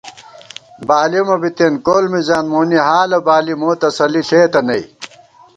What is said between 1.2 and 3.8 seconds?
بِتېن کول مِزان مونی حالہ بالی مو